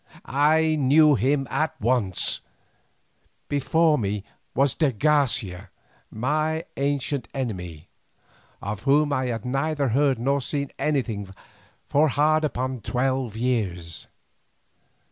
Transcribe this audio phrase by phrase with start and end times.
[0.25, 2.41] I knew him at once;
[3.47, 4.23] before me
[4.55, 5.69] was de Garcia,
[6.09, 7.87] my ancient enemy,
[8.63, 11.29] of whom I had neither heard nor seen anything
[11.87, 14.07] for hard upon twelve years.